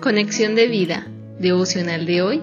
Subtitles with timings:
[0.00, 1.06] Conexión de vida,
[1.38, 2.42] devocional de hoy.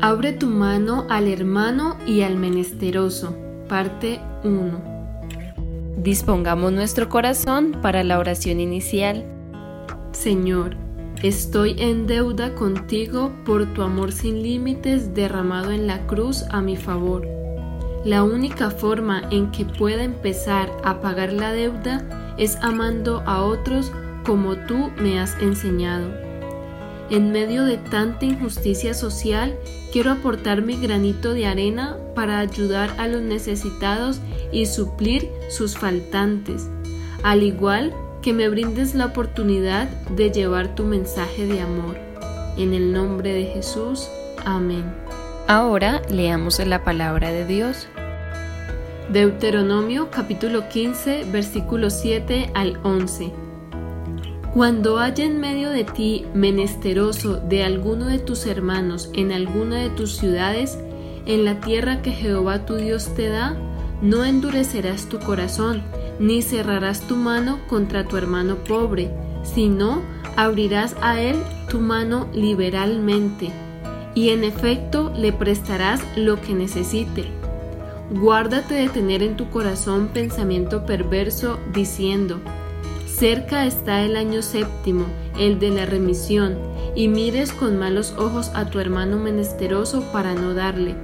[0.00, 3.36] Abre tu mano al hermano y al menesteroso.
[3.68, 5.96] Parte 1.
[5.96, 9.26] Dispongamos nuestro corazón para la oración inicial.
[10.12, 10.76] Señor,
[11.24, 16.76] estoy en deuda contigo por tu amor sin límites derramado en la cruz a mi
[16.76, 17.26] favor.
[18.04, 23.90] La única forma en que pueda empezar a pagar la deuda es amando a otros
[24.24, 26.10] como tú me has enseñado.
[27.10, 29.56] En medio de tanta injusticia social,
[29.92, 34.20] quiero aportar mi granito de arena para ayudar a los necesitados
[34.52, 36.68] y suplir sus faltantes,
[37.24, 41.96] al igual que me brindes la oportunidad de llevar tu mensaje de amor.
[42.56, 44.08] En el nombre de Jesús,
[44.44, 44.84] amén.
[45.48, 47.88] Ahora leamos la palabra de Dios.
[49.10, 53.49] Deuteronomio capítulo 15 versículos 7 al 11.
[54.54, 59.90] Cuando haya en medio de ti menesteroso de alguno de tus hermanos en alguna de
[59.90, 60.76] tus ciudades,
[61.26, 63.56] en la tierra que Jehová tu Dios te da,
[64.02, 65.82] no endurecerás tu corazón,
[66.18, 69.12] ni cerrarás tu mano contra tu hermano pobre,
[69.44, 70.02] sino
[70.36, 71.36] abrirás a él
[71.68, 73.50] tu mano liberalmente,
[74.16, 77.24] y en efecto le prestarás lo que necesite.
[78.10, 82.40] Guárdate de tener en tu corazón pensamiento perverso diciendo,
[83.20, 85.04] Cerca está el año séptimo,
[85.38, 86.56] el de la remisión,
[86.94, 90.94] y mires con malos ojos a tu hermano menesteroso para no darle,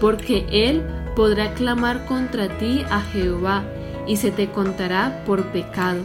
[0.00, 0.84] porque él
[1.16, 3.64] podrá clamar contra ti a Jehová,
[4.06, 6.02] y se te contará por pecado.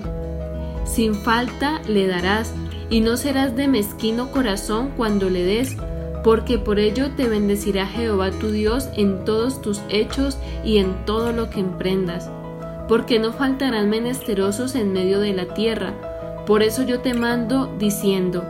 [0.85, 2.51] Sin falta le darás,
[2.89, 5.77] y no serás de mezquino corazón cuando le des,
[6.23, 11.31] porque por ello te bendecirá Jehová tu Dios en todos tus hechos y en todo
[11.31, 12.27] lo que emprendas
[12.89, 15.93] porque no faltarán menesterosos en medio de la tierra.
[16.47, 18.43] Por eso yo te mando diciendo,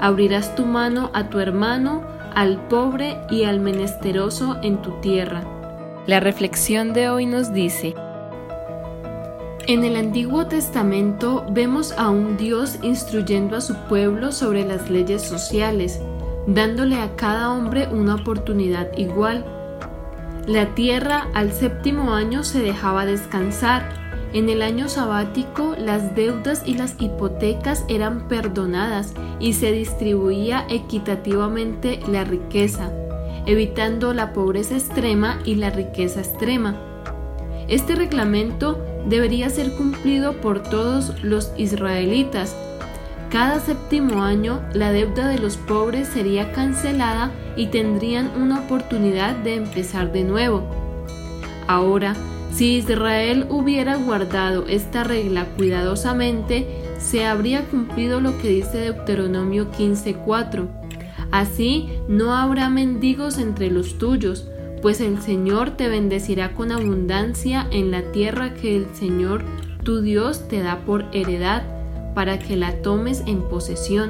[0.00, 2.02] abrirás tu mano a tu hermano,
[2.34, 5.44] al pobre y al menesteroso en tu tierra.
[6.06, 7.94] La reflexión de hoy nos dice,
[9.68, 15.22] en el Antiguo Testamento vemos a un Dios instruyendo a su pueblo sobre las leyes
[15.22, 16.00] sociales,
[16.48, 19.44] dándole a cada hombre una oportunidad igual
[20.46, 23.88] la tierra al séptimo año se dejaba descansar.
[24.32, 31.98] En el año sabático las deudas y las hipotecas eran perdonadas y se distribuía equitativamente
[32.08, 32.92] la riqueza,
[33.46, 36.76] evitando la pobreza extrema y la riqueza extrema.
[37.66, 38.78] Este reglamento
[39.08, 42.56] debería ser cumplido por todos los israelitas.
[43.36, 49.56] Cada séptimo año la deuda de los pobres sería cancelada y tendrían una oportunidad de
[49.56, 50.62] empezar de nuevo.
[51.66, 52.16] Ahora,
[52.54, 56.66] si Israel hubiera guardado esta regla cuidadosamente,
[56.98, 60.66] se habría cumplido lo que dice Deuteronomio 15:4.
[61.30, 64.48] Así no habrá mendigos entre los tuyos,
[64.80, 69.44] pues el Señor te bendecirá con abundancia en la tierra que el Señor
[69.82, 71.75] tu Dios te da por heredad,
[72.16, 74.08] para que la tomes en posesión.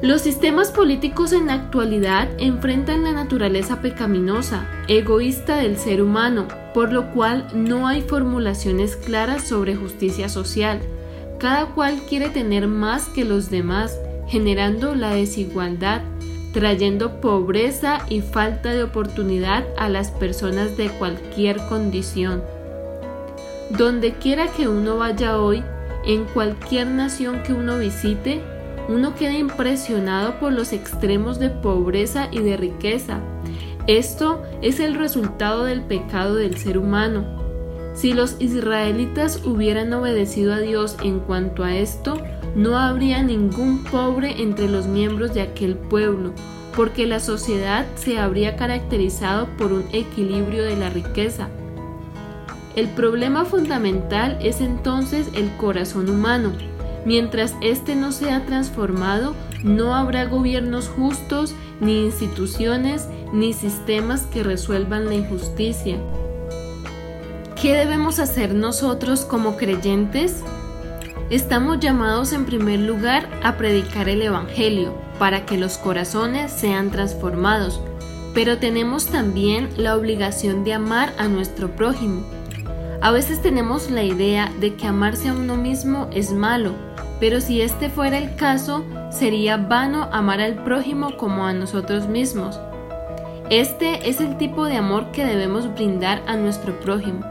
[0.00, 6.94] Los sistemas políticos en la actualidad enfrentan la naturaleza pecaminosa, egoísta del ser humano, por
[6.94, 10.80] lo cual no hay formulaciones claras sobre justicia social.
[11.38, 13.98] Cada cual quiere tener más que los demás,
[14.28, 16.00] generando la desigualdad,
[16.54, 22.42] trayendo pobreza y falta de oportunidad a las personas de cualquier condición.
[23.68, 25.62] Donde quiera que uno vaya hoy,
[26.04, 28.42] en cualquier nación que uno visite,
[28.88, 33.20] uno queda impresionado por los extremos de pobreza y de riqueza.
[33.86, 37.24] Esto es el resultado del pecado del ser humano.
[37.94, 42.18] Si los israelitas hubieran obedecido a Dios en cuanto a esto,
[42.54, 46.32] no habría ningún pobre entre los miembros de aquel pueblo,
[46.74, 51.48] porque la sociedad se habría caracterizado por un equilibrio de la riqueza.
[52.76, 56.52] El problema fundamental es entonces el corazón humano,
[57.04, 59.34] Mientras éste no sea transformado,
[59.64, 65.98] no habrá gobiernos justos, ni instituciones, ni sistemas que resuelvan la injusticia.
[67.60, 70.42] ¿Qué debemos hacer nosotros como creyentes?
[71.30, 77.80] Estamos llamados en primer lugar a predicar el Evangelio para que los corazones sean transformados,
[78.34, 82.22] pero tenemos también la obligación de amar a nuestro prójimo.
[83.02, 86.70] A veces tenemos la idea de que amarse a uno mismo es malo,
[87.18, 92.60] pero si este fuera el caso, sería vano amar al prójimo como a nosotros mismos.
[93.50, 97.26] Este es el tipo de amor que debemos brindar a nuestro prójimo.